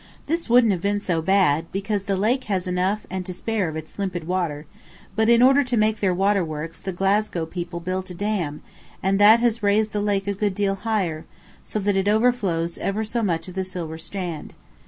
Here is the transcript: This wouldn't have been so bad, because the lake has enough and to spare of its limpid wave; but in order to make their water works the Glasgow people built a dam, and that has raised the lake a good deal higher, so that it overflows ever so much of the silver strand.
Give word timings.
This 0.25 0.49
wouldn't 0.49 0.71
have 0.73 0.81
been 0.81 0.99
so 0.99 1.21
bad, 1.21 1.71
because 1.71 2.05
the 2.05 2.17
lake 2.17 2.45
has 2.45 2.65
enough 2.65 3.05
and 3.11 3.23
to 3.23 3.35
spare 3.35 3.69
of 3.69 3.75
its 3.75 3.99
limpid 3.99 4.27
wave; 4.27 4.65
but 5.15 5.29
in 5.29 5.43
order 5.43 5.63
to 5.63 5.77
make 5.77 5.99
their 5.99 6.11
water 6.11 6.43
works 6.43 6.79
the 6.81 6.91
Glasgow 6.91 7.45
people 7.45 7.79
built 7.79 8.09
a 8.09 8.15
dam, 8.15 8.63
and 9.03 9.19
that 9.19 9.41
has 9.41 9.61
raised 9.61 9.91
the 9.91 10.01
lake 10.01 10.25
a 10.25 10.33
good 10.33 10.55
deal 10.55 10.73
higher, 10.73 11.25
so 11.63 11.77
that 11.77 11.95
it 11.95 12.07
overflows 12.07 12.79
ever 12.79 13.03
so 13.03 13.21
much 13.21 13.47
of 13.47 13.53
the 13.53 13.63
silver 13.63 13.99
strand. 13.99 14.55